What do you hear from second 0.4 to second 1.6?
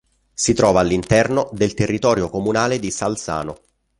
trova all'interno